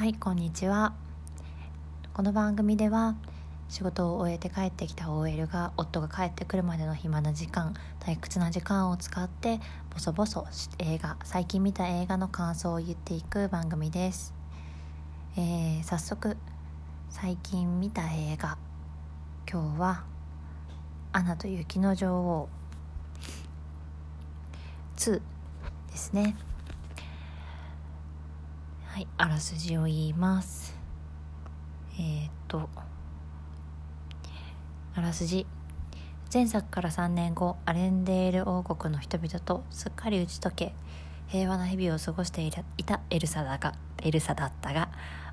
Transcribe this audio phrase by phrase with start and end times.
[0.00, 0.94] はいこんにちは。
[2.14, 3.16] この番組では
[3.68, 9.60] 仕事を終えて帰ってきた OL が夫が帰ってくるまでの暇な時間退屈な時間を使って
[9.92, 10.46] ボソボソ
[10.78, 14.32] 映画最近見た映画の感想を言っていく番組です、
[15.36, 16.38] えー、早速
[17.10, 18.56] 最近見た映画
[19.46, 20.04] 今日は
[21.12, 22.48] 「アナと雪の女王。
[24.96, 25.20] 2」
[25.92, 26.36] ですね。
[29.00, 30.76] いあらすじを言います。
[31.98, 32.68] えー、っと
[34.94, 35.46] あらすじ。
[36.32, 40.74] 前作から3年後アレンデール王国の人々とすっかり打ち解け
[41.26, 42.52] 平和な日々を過ごしてい
[42.84, 44.90] たエルサだがエルサだったが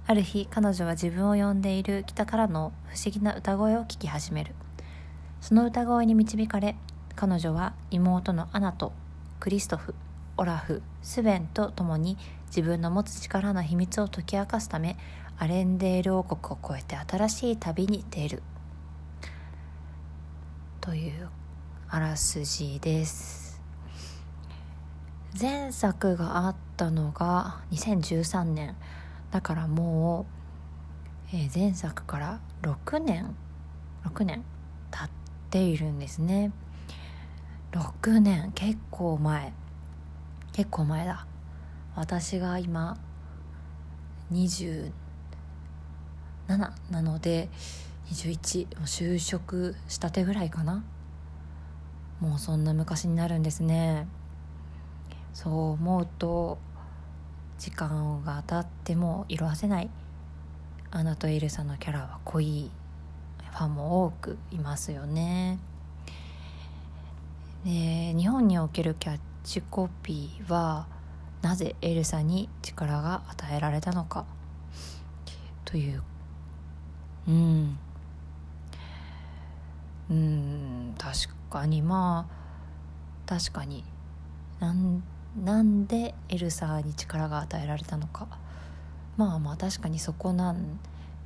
[0.08, 4.56] ある日彼女は自分を呼んでいる北からの不思議な歌声を聞き始める。
[5.42, 6.76] その歌声に導かれ
[7.16, 8.94] 彼女は妹のアナと
[9.40, 9.94] クリストフ
[10.38, 14.98] オラフスベンと共に自分の持つ力の秘密を解き明かすため
[15.38, 18.44] アレンデール王国を越えて新しい旅に出る。
[20.82, 21.30] という
[21.90, 23.62] あらすじです。
[25.40, 28.76] 前作があったのが2013年。
[29.32, 30.26] だからも
[31.32, 33.36] う、えー、前作から6年
[34.08, 34.44] 6年
[34.92, 35.10] 経っ
[35.50, 36.52] ているんですね。
[37.72, 38.52] 6年。
[38.56, 39.54] 結構前。
[40.54, 41.28] 結構前だ。
[41.98, 42.96] 私が今
[44.32, 44.92] 27
[46.48, 47.50] なので
[48.12, 50.84] 21就職したてぐらいかな。
[52.20, 54.08] もうそんな昔になるんですね。
[55.34, 56.60] そう思うと
[57.58, 59.90] 時間が経っても色あせない。
[60.92, 62.70] アナとエルサのキャラは濃い
[63.52, 65.58] ファンも多くいますよね。
[67.66, 70.96] で日本におけるキャッチコピーは
[71.48, 74.26] なぜエルサに力が与えられたのか。
[75.64, 76.04] という。
[77.26, 77.80] うん。
[80.10, 81.82] うん確かに。
[81.82, 83.86] まあ確かに。
[84.60, 85.02] なん
[85.42, 88.28] なんでエルサに力が与えられたのか。
[89.16, 90.78] まあまあ確かにそこなん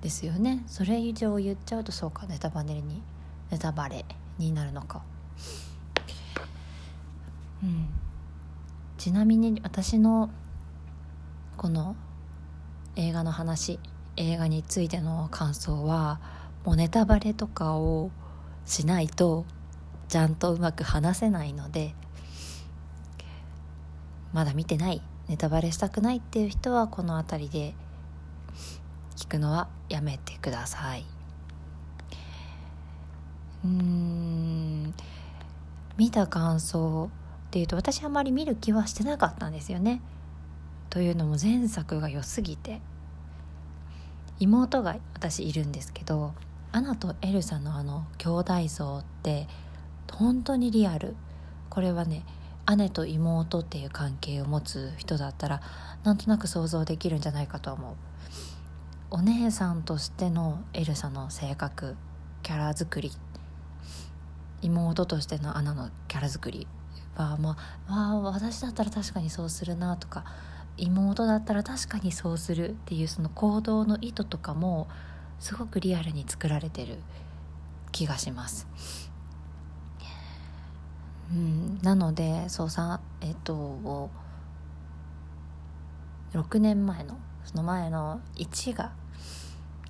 [0.03, 0.63] ですよね。
[0.67, 2.27] それ以上言っちゃうとそうか。
[2.27, 3.01] ネタバレに。
[3.49, 4.05] ネタバレ
[4.37, 5.01] になるのか。
[7.63, 8.10] うん。
[9.01, 10.29] ちなみに私の
[11.57, 11.95] この
[12.95, 13.79] 映画の話
[14.15, 16.19] 映画についての感想は
[16.65, 18.11] もうネタバレとかを
[18.67, 19.47] しないと
[20.07, 21.95] ちゃんとうまく話せないので
[24.33, 25.01] まだ見てない。
[25.27, 27.73] ネタバレしたくないっていう人はこの辺りで
[29.15, 31.05] 聞くのはやめてください。
[33.65, 34.93] うん。
[35.97, 37.09] 見た感想
[37.51, 40.01] っていうと私あまり見る気はしてなかったんですよね。
[40.89, 42.79] というのも前作が良すぎて。
[44.39, 46.33] 妹が私いるんですけど
[46.71, 49.47] アナとエルサのあの兄弟像って
[50.13, 51.17] 本当にリアル。
[51.69, 52.23] これはね
[52.77, 55.61] 姉と妹っていう関係を持つ人だったら
[56.05, 57.95] なんとなく想像できるんじゃないかと思う。
[59.09, 61.97] お姉さんとしてのエルサの性格
[62.43, 63.11] キャラ作り。
[64.61, 66.65] 妹としてのアナのキャラ作り。
[67.15, 67.57] はま
[67.87, 70.23] あ、あ、私だったら確かにそうするなとか
[70.77, 74.87] 妹だったら確かにそうするっていうその行動の意図とかも
[75.39, 76.97] すごくリアルに作られてる
[77.91, 78.67] 気がします。
[81.31, 84.09] うん、なのでそうさえっと
[86.33, 88.91] 6年前のその前の1が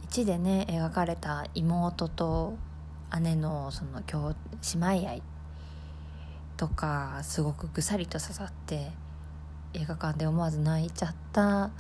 [0.10, 2.58] 1でね描かれた妹と
[3.22, 5.24] 姉のその姉妹愛
[6.62, 8.92] とかすごくぐさりと刺さって
[9.74, 11.72] 映画館で思わず泣いちゃった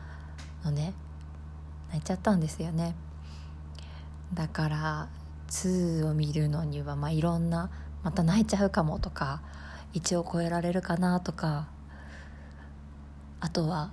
[0.66, 0.96] のね。
[1.90, 2.96] 泣いちゃったんですよね。
[4.34, 5.08] だから
[5.50, 7.69] 2を見るのにはまあいろんな
[8.02, 9.44] また泣いちゃうかもとか
[9.94, 11.68] 1を超えられるかなとか
[13.40, 13.92] あとは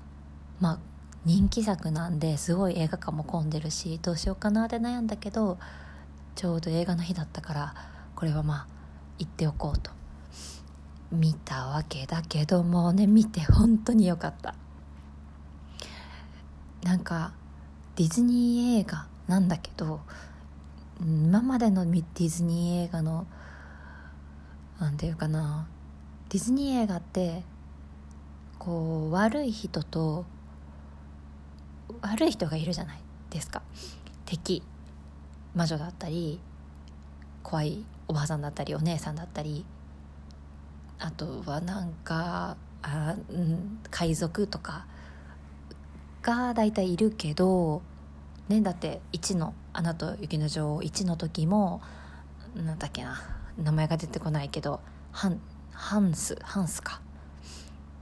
[0.59, 0.79] まあ
[1.27, 5.59] 人気作なんですごい映画館も混んでるしどうしようかなって悩んだけど
[6.35, 7.75] ちょうど映画の日だったから
[8.17, 8.67] これはまあ
[9.19, 9.99] 行っておこうと。
[11.11, 14.55] 見たわけだけどもね見て本当によかった。
[16.83, 17.33] なんか
[17.97, 20.01] ディズニー映画なんだけど
[21.01, 23.27] 今までのディズニー映画の
[24.81, 25.67] 何て言うかな
[26.29, 27.43] ディズニー映画って
[28.59, 30.25] こう悪い人と
[32.03, 33.01] 悪い人がいるじゃない？
[33.31, 33.63] ですか。
[34.25, 34.63] 敵
[35.55, 36.39] 魔女だったり
[37.43, 39.65] 怖いおばあさんだったりお姉さんだったり
[40.99, 44.87] あとはなんかあ、うん、海賊とか
[46.23, 47.83] が大体いるけど
[48.49, 51.81] ねだって1の「アナと雪の女王」1の時も
[52.57, 53.21] なんだっけな
[53.57, 54.81] 名前が出てこないけど
[55.13, 55.41] ハン
[55.73, 57.01] ハンスハンスか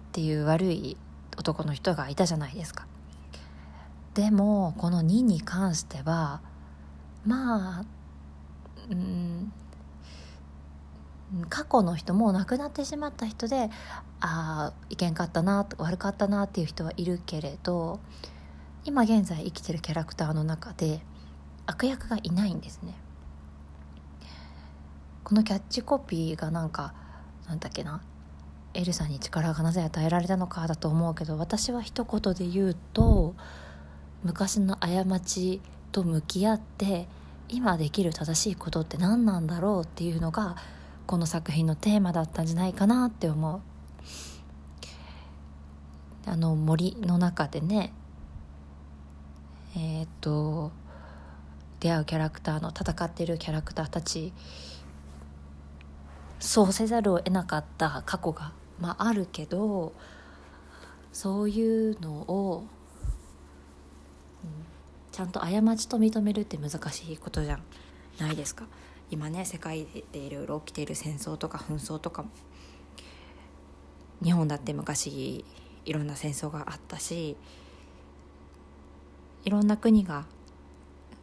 [0.08, 0.96] っていう悪い
[1.36, 2.86] 男の人がいたじゃないですか。
[4.14, 6.40] でもこの2に関しては
[7.26, 7.84] まあ
[8.88, 9.52] うん
[11.48, 13.70] 過去の人もう亡くなってしまった人で
[14.20, 18.00] ああいけんかったな悪かったなっていう人はいるけれど
[18.84, 21.00] 今現在生きてるキャラクターの中で
[21.66, 22.94] 悪役がいないんですね。
[25.24, 26.94] このキャッチコピーがなんか
[27.48, 28.00] なんだっけな
[28.74, 33.34] エルサに力がなぜ与えられたのかだと思うけど私は一言で言うと
[34.22, 37.08] 昔の過ちと向き合って
[37.48, 40.56] 今できる正しいことって何なんだろうっていうのが
[41.06, 43.60] この作品のテーマだったんじゃないかなって思う。
[46.28, 47.92] あの森の中でね
[49.76, 50.72] えー、っと
[51.78, 54.32] 出会うキャラクターの戦っているキャラクターたち
[56.40, 59.92] そうせざるを得なかった過去が、まあ、あるけど
[61.12, 62.64] そういうのを、
[64.44, 64.50] うん、
[65.12, 67.58] ちゃんと過ちと認めるって難しいことじゃ
[68.18, 68.64] ないですか。
[69.10, 72.24] 今ね世界でいろいろ起きている戦争とか紛争とか
[74.22, 75.44] 日本だって昔
[75.84, 77.36] いろんな戦争があったし
[79.44, 80.24] いろんな国が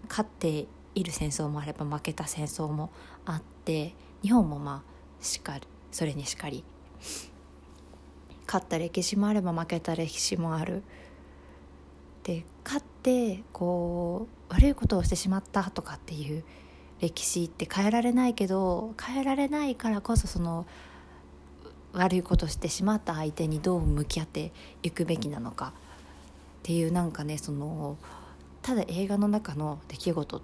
[0.07, 0.65] 勝って
[0.95, 2.89] いる戦争もあれば負けた戦争も
[3.25, 6.63] あって日本もまあしかりそれにしかり
[8.45, 10.83] 勝った歴史もあれば負けた歴史もある。
[12.23, 16.45] で勝ってこう悪いことをしてしまったとかっていう
[17.03, 20.65] 歴史って変えられないけど変えられないからこそその
[21.91, 24.53] 悪いことしてしまった相手にどう向き合って
[24.83, 25.73] いくべきなのか。
[26.61, 27.97] っていうなんかねその
[28.61, 30.41] ただ映画の中の出来事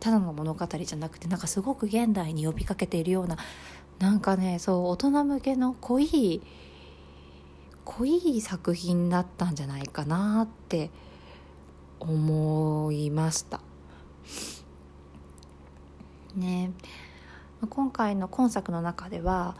[0.00, 3.38] ただの物語じゃなくてなんかすごく現代に呼びかけているような
[4.00, 6.42] なんかねそう大人向けの濃い
[7.84, 10.90] 濃い作品だったんじゃないかなって
[12.00, 13.60] 思いました。
[16.36, 16.72] ね。
[17.68, 19.56] 今回の今作の中では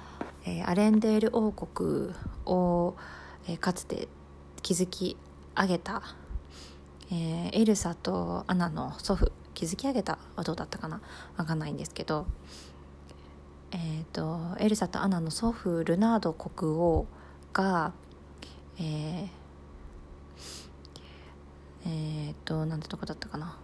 [0.48, 2.14] えー、アレンデール王国
[2.44, 2.94] を、
[3.48, 4.06] えー、かつて
[4.62, 5.16] 築き
[5.56, 6.02] 上げた、
[7.10, 11.00] えー、エルサとアナの祖父築き上げたはどうだったかな？
[11.36, 12.28] 分かんないんですけど、
[13.72, 17.06] えーと、エルサとアナの祖父ルナード国王
[17.52, 17.92] が
[18.78, 19.28] えー、
[21.86, 23.58] えー、となんてとこだったかな？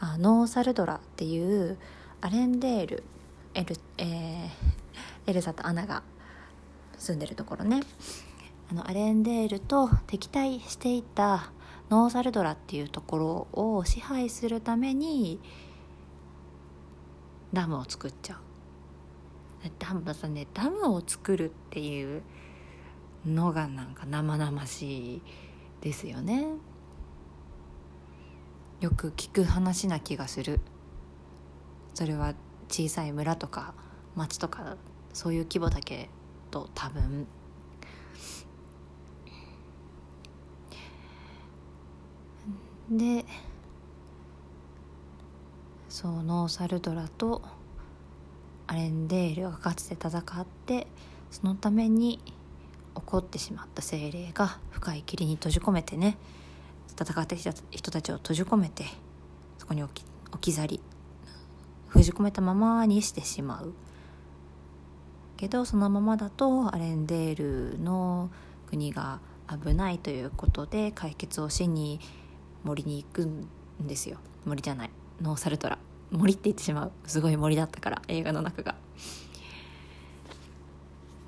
[0.00, 1.78] あノーサルドラっていう
[2.20, 3.04] アレンデール
[3.54, 4.50] エル,、えー、
[5.26, 6.02] エルサとアナが
[6.96, 7.80] 住んでるところね。
[8.70, 11.50] あのアレンデールと敵対していた
[11.88, 15.40] ノーサルドラっていうところを支配するために
[17.52, 18.38] ダムを作っちゃう。
[19.78, 22.22] ダムさねダムを作るっていう
[23.26, 25.22] のがなんか生々しい
[25.80, 26.46] ですよね。
[28.80, 30.60] よく聞く話な気がする。
[31.94, 32.34] それは
[32.68, 33.74] 小さい村とか
[34.14, 34.76] 町とか
[35.12, 36.08] そういう規模だけ
[36.50, 37.26] と多分。
[42.90, 43.24] で
[45.88, 47.42] そのサルドラと
[48.66, 50.86] アレンデールがかつて戦って
[51.30, 52.20] そのために
[52.94, 56.16] 起こってしまった精霊が深い霧に閉じ込めてね
[56.88, 58.84] 戦ってきた人たちを閉じ込めて
[59.58, 60.80] そこに置き置き去り
[61.88, 63.72] 封じ込めたままにしてしまう。
[65.38, 68.28] けどそのままだとアレンデールの
[68.68, 72.00] 国が危ないということで解決をしに
[72.64, 73.48] 森に行くん
[73.80, 74.18] ですよ。
[74.44, 74.90] 森じゃない。
[75.22, 75.78] ノーサルトラ。
[76.10, 76.92] 森って言ってしまう。
[77.06, 78.74] すごい森だったから映画の中が。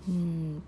[0.09, 0.63] うん。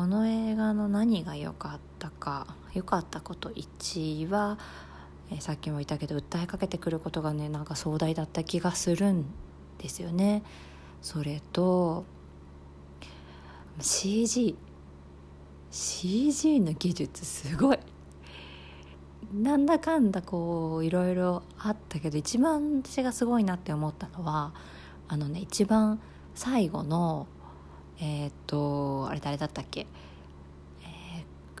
[0.00, 4.56] この映画の何が良かったか良かったこと1位は
[5.30, 9.26] えー、さっきも言ったけど訴えかけてくることがねなんか壮大だった気がするん
[9.76, 10.42] ですよね。
[11.02, 12.06] それと
[13.78, 14.56] CG
[15.70, 17.78] CG の技術すごい
[19.34, 24.54] なんだかんだこういろいろあったけど一番私がすごいなって思ったのは
[25.08, 26.00] あのね一番
[26.34, 27.26] 最後の
[28.00, 29.86] えっ、とあれ誰だったっけ？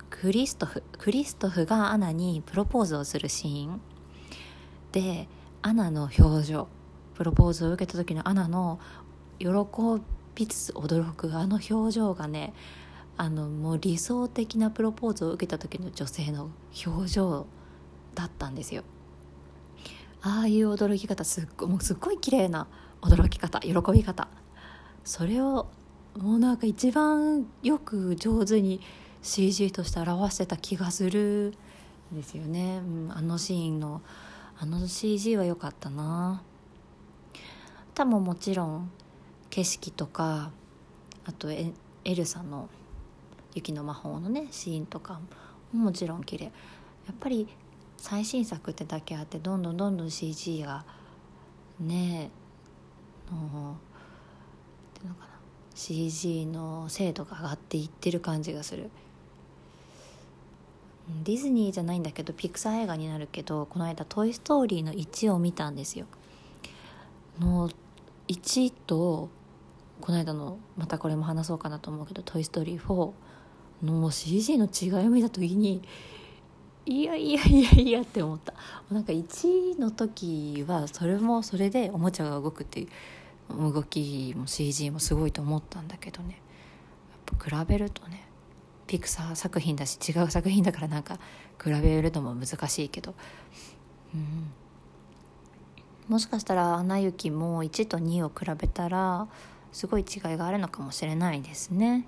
[0.08, 3.80] クリストフクリストフがアナにプロポーズをするシーン。
[4.92, 5.28] で
[5.62, 6.68] アナの表情
[7.14, 8.80] プロポーズを受けた時のアナの
[9.38, 9.48] 喜
[10.34, 12.54] びつつ驚くあの表情がね
[13.16, 16.50] あのもう理想的なプロポーズを受けた時の女性の
[16.86, 17.46] 表情
[18.14, 18.82] だったんですよ。
[20.22, 22.66] ああいう驚き方すっごもうすっごい綺麗な
[23.00, 24.28] 驚き方喜び方。
[25.04, 25.66] それを
[26.18, 28.80] もうなんか一番よく上手に
[29.22, 31.54] CG として表してた気がする
[32.12, 34.02] んですよね、うん、あのシーンの。
[34.62, 36.42] あの CG は良かったな。
[37.94, 38.90] 歌ももちろん
[39.48, 40.50] 景色とか
[41.24, 41.72] あとエ
[42.04, 42.68] ルサの
[43.54, 45.18] 雪の魔法のねシーンとか
[45.72, 46.44] ももちろん綺麗。
[46.44, 46.50] や
[47.12, 47.48] っぱり
[47.96, 50.84] 最新作ってだけあってどんどんどんどん CG が
[51.78, 52.30] ね
[53.30, 55.29] えのっていうのかな。
[55.74, 58.90] CG の精度が上がっていってる感じがする。
[61.24, 66.06] ディズニーじゃないんだけどピクサー映画になるけどこの間「トイ・ストーリー」の1を見たんですよ。
[67.40, 67.68] の
[68.28, 69.28] 1と
[70.00, 73.12] この間のまたこれも話そうかなと思うけど「トイ・ストーリー4」
[73.82, 75.82] の CG の違いを見た時に
[76.86, 78.54] いやいやいやいやって思った。
[78.90, 82.88] なんか1の時はそれもそれでおもちゃが動くっていう。
[83.50, 86.40] 動きも CG もすごいと思ったんだけどね。
[87.10, 88.26] やっぱ比べるとね
[88.86, 91.18] ピクサー作品だし違う作品だからなんか
[91.62, 93.14] 比べるのも難しいけど、
[94.14, 94.52] うん、
[96.08, 99.28] もしかしたら「アナ雪」も1と2を比べたら
[99.72, 102.06] すごい違いがあるのかもしれないですね。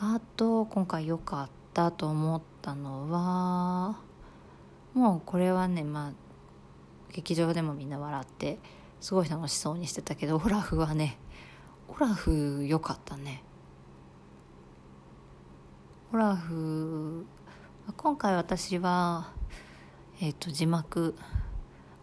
[0.00, 4.00] あと今回良かったと思ったのは
[4.94, 6.12] もうこれはねまあ
[7.12, 8.58] 劇場でもみんな笑って
[9.02, 11.18] すごい楽しそうにしてたけどオラフはね
[11.88, 13.42] オラフ良かったね。
[16.12, 17.26] オラフ
[17.96, 19.32] 今回私は
[20.20, 21.16] えっ、ー、と字幕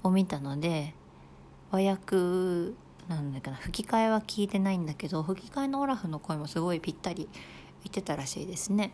[0.03, 0.93] を見たので
[1.71, 2.17] 和訳
[3.07, 7.29] なんだかな吹き替えは聞いてないんだけど吹き替えのオラフの声もすごいぴったり
[7.83, 8.91] 言ってたらしいですね、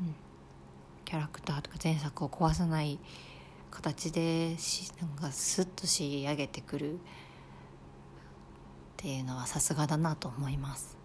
[0.00, 0.14] うん、
[1.04, 2.98] キャラクターとか前作を壊さない
[3.72, 6.98] 形でしなんかスッと仕上げてくるっ
[8.98, 10.96] ていうのはさすがだなと思います。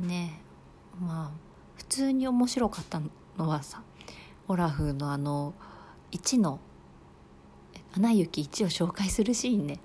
[0.00, 0.40] ね
[1.00, 1.30] まあ
[1.76, 3.00] 普通に面白かった
[3.36, 3.82] のはさ
[4.48, 5.54] オラフのあの
[6.10, 6.58] 1の
[7.94, 9.80] 「アナ雪1」を紹介するシーンね。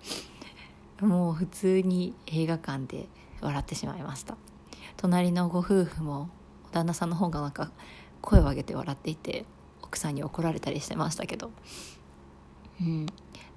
[1.01, 3.09] もう普通に映画館で
[3.41, 4.37] 笑ってしまいました。
[4.95, 6.29] 隣のご夫婦も
[6.71, 7.69] 旦那さんの方がなんか
[8.21, 9.45] 声を上げて笑っていて
[9.95, 11.51] 奥さんに怒られたりしてましたけど、
[12.81, 13.05] うん、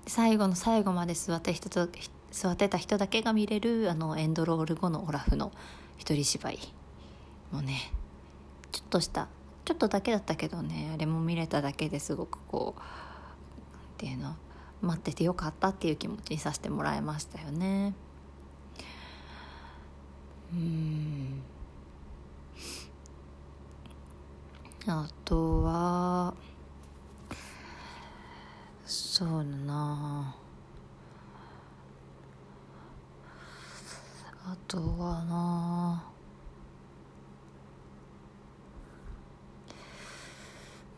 [0.06, 1.88] 最後の最後まで座って人と
[2.30, 5.50] 座ってた人だけが見れるあのエンドロール後のオラフの
[5.96, 6.58] 一人芝居
[7.50, 7.92] もね
[8.70, 9.26] ちょっとした
[9.64, 12.82] ちょっとだけだったけどねあれも見れただけですごくこうっ
[13.96, 14.36] ていうの
[14.80, 17.94] 待っててよかったっていう気持ちにさせてもらいましたよね。
[20.52, 21.42] うん。
[24.90, 26.34] あとは
[28.86, 30.34] そうだな。
[34.46, 36.04] あとはな。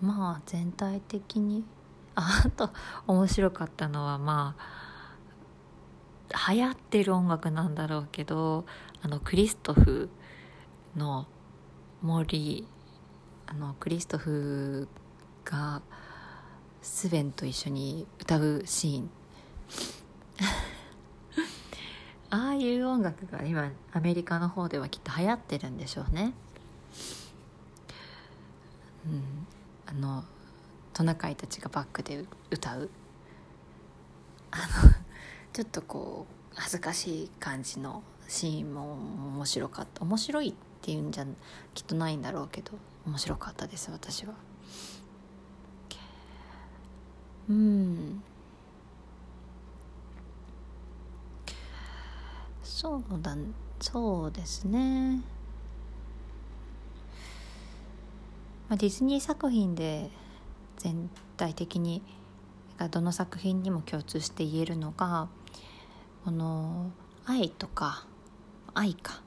[0.00, 1.64] まあ全体的に？
[2.14, 2.70] あと
[3.08, 4.54] 面白かったのはま
[6.32, 8.66] あ流行ってる音楽なんだろうけど
[9.02, 10.10] あのクリストフ
[10.94, 11.26] の
[12.02, 12.68] 森
[13.52, 14.86] あのクリストフ
[15.44, 15.82] が
[16.82, 19.10] スベンと一緒に歌うシーン。
[22.30, 26.32] ああいう音楽が今アメリカの方ではきっと流行ってるんでしょうね。
[29.04, 29.46] うん、
[29.86, 30.22] あの
[30.92, 32.88] トナカイたちがバックで歌う。
[34.52, 34.64] あの
[35.52, 40.02] ちょっとこう恥ずかしい感じのシーンも面白かった。
[40.02, 41.26] 面白いっていうんじゃ
[41.74, 42.78] きっとないんだろうけど。
[43.06, 44.34] 面白かったです私は。
[47.48, 48.22] うん。
[52.62, 53.36] そうだ
[53.80, 55.16] そうですね、
[58.68, 60.10] まあ、ディズニー作品で
[60.78, 62.02] 全体的に
[62.90, 65.28] どの作品にも共通して言えるのが
[66.24, 66.90] この
[67.26, 68.06] 愛とか
[68.72, 69.20] 愛か。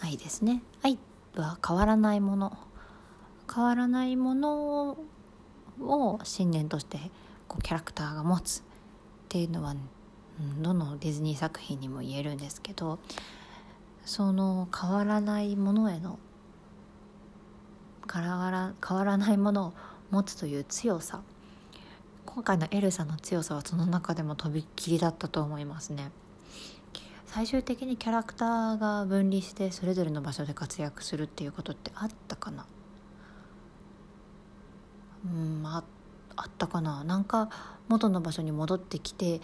[0.00, 0.62] 愛ですね。
[0.82, 0.98] 愛
[1.42, 2.56] は変わらないもの。
[3.52, 4.98] 変わらないもの
[5.80, 6.98] を信念として
[7.46, 8.62] こうキャラクターが持つっ
[9.28, 9.74] ていうのは、
[10.40, 12.98] うん、どのディズニー作品にも言えるんですけど
[14.04, 16.18] その変わらないものへの
[18.12, 19.72] 変わら変わらないものを
[20.10, 21.20] 持つという強さ。
[22.24, 26.10] 今回のエルサの強さはその中でもとびっきりだったと思いますね。
[27.38, 32.66] 最終的にキャラクターが分離してそれぞれの場所で活躍するっていうことってあったかな？
[35.24, 35.84] うんあ
[36.34, 37.04] あったかな。
[37.04, 37.48] なんか
[37.86, 39.40] 元の場所に戻ってきて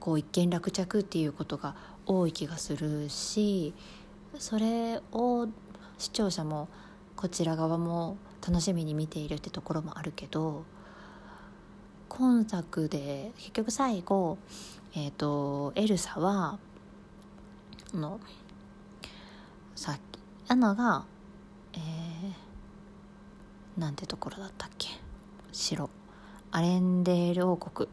[0.00, 3.74] こう一件落着っていうことが多い気がするし
[4.38, 5.46] それを
[5.98, 6.68] 視聴者も
[7.14, 10.64] こちら側も楽しみに見ているってところもあるけど
[12.08, 14.38] 今作で結局最後、
[14.94, 16.58] えーと、エルサは
[17.96, 18.20] の
[19.74, 20.00] さっき
[20.48, 21.06] アナが、
[21.72, 24.88] えー、なんてところだったっけ？
[25.52, 25.88] 城
[26.50, 27.88] アレンデール王国。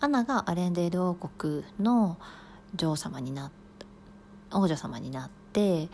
[0.00, 2.16] アナがアレンデール王国の
[2.74, 3.50] 女王様になっ
[4.50, 5.88] た王女様になって、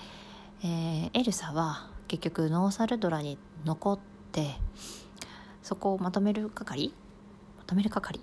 [0.62, 3.98] えー、エルサは結局ノーサルドラに残っ
[4.30, 4.54] て
[5.62, 6.94] そこをまとめる係？
[7.58, 8.20] まとめる係？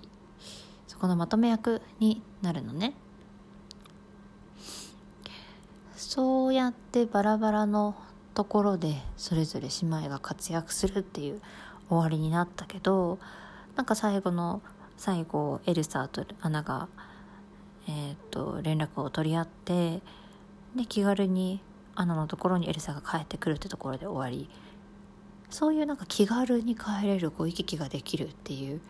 [0.88, 2.94] そこのまとめ役になるのね。
[6.14, 7.96] そうやってバラバラの
[8.34, 11.40] ところでそれぞれ姉妹が活躍するっていう
[11.88, 13.18] 終わりになったけど
[13.74, 14.62] なんか最後の
[14.96, 16.86] 最後エルサとアナが、
[17.88, 20.02] えーと、連絡を取り合って
[20.76, 21.60] で気軽に
[21.96, 24.48] アナのところにエルサが帰ってくるってところで終わり。
[25.50, 28.80] そういうなんか気軽に帰れるこう行き来ができるっていう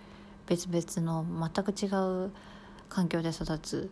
[0.46, 1.86] 別々の全く違
[2.26, 2.30] う
[2.90, 3.90] 環境で育つ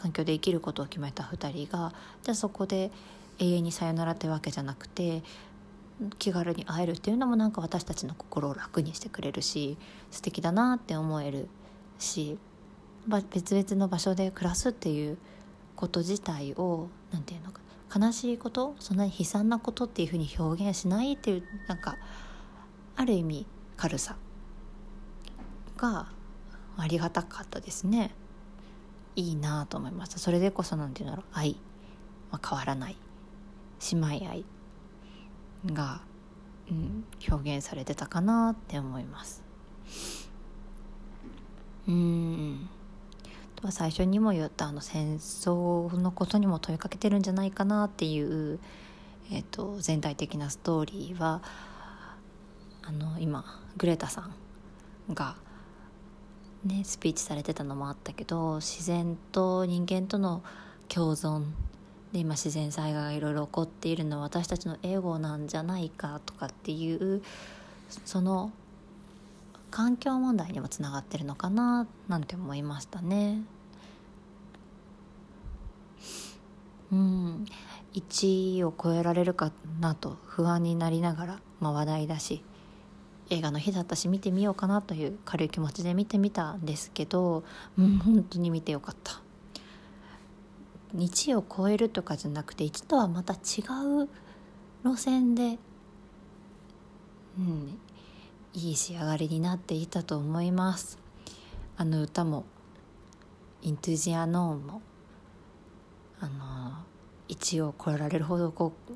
[0.00, 1.92] 環境で生きることを決めた2人が
[2.22, 2.90] じゃあそこで
[3.38, 5.22] 永遠にさよならってわけじゃなくて
[6.18, 9.76] 気軽に会えるっていうのもなんか私たちの心を楽にしてくれるし
[10.10, 11.48] 素敵だなって思える
[11.98, 12.38] し
[13.30, 15.18] 別々の場所で暮らすっていう
[15.76, 17.60] こと自体を何て言うのか
[17.94, 21.96] 悲しいことそんなに悲惨なことっていうふうに表現しないっていうなんか
[22.96, 24.16] ある意味軽さ
[25.76, 26.08] が
[26.76, 28.14] ありがたかったですね。
[29.16, 30.18] いいなと思いました。
[30.18, 31.32] それでこそ何て言うんだろう。
[31.32, 31.56] 愛。
[32.30, 32.96] は変わらない。
[33.92, 34.44] 姉妹愛。
[35.66, 36.00] が、
[36.70, 39.42] うん、表現されてたかなって思います。
[41.88, 42.68] うん。
[43.60, 48.58] とは最初にも言ったあの戦争のことにも問いかけてるんじゃないかなっていう、
[49.30, 51.42] えーと、全体的なストーリーは
[52.82, 53.44] あの今
[53.76, 54.22] グレタさ
[55.10, 55.36] んが、
[56.64, 60.42] ね、スピーチされてたのもあったけど自然と人間との
[60.88, 61.44] 共存
[62.12, 67.22] で今自然災害がいろいろ起こっているのは私たちのエゴなんじゃないかとかっていう
[68.04, 68.52] その
[69.70, 73.42] 環境問題にもつながってるのかななんて思いましたね。
[76.92, 77.44] うん
[77.94, 82.42] 1位を超えられるかなと不安になりながら、まあ、話題だし
[83.30, 87.44] 映画の日だったし見てみようかなという軽い気持ちで見てみたんですけど、
[87.78, 89.22] うん、本当に見てよかった。
[90.96, 93.62] 1を超えるとかじゃなくて1とはまた違
[94.04, 94.08] う
[94.84, 95.58] 路線で、
[97.38, 97.78] うん、
[98.54, 100.98] いい仕上がりになっていたと思います
[101.76, 102.44] あの歌も
[103.62, 104.82] 「イントゥジアノーンも」
[106.20, 106.72] あの
[107.28, 108.92] 1を超えられるほどこう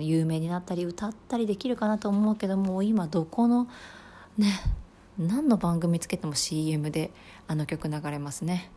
[0.00, 3.68] 有名になったり歌ったりできるかなと思うけども今どこの
[4.38, 4.60] ね
[5.18, 7.10] 何の番組つけても CM で
[7.46, 8.70] あの曲流れますね。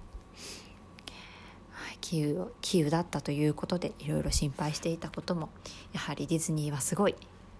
[1.99, 5.49] キーキーウだったということでいろいろ心配していたことも
[5.93, 7.15] やはりディズニーはすごい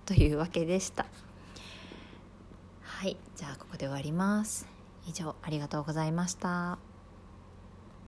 [0.06, 1.06] というわけでした。
[2.82, 4.68] はいじゃあここで終わります。
[5.06, 6.87] 以上ありがとうございました。